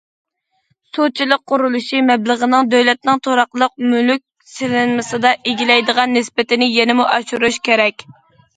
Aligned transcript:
سۇچىلىق 0.97 1.43
قۇرۇلۇشى 1.51 1.99
مەبلىغىنىڭ 2.07 2.71
دۆلەتنىڭ 2.71 3.21
تۇراقلىق 3.27 3.75
مۈلۈك 3.93 4.25
سېلىنمىسىدا 4.55 5.37
ئىگىلەيدىغان 5.51 6.17
نىسبىتىنى 6.19 6.73
يەنىمۇ 6.81 7.09
ئاشۇرۇش 7.15 7.65
كېرەك. 7.71 8.11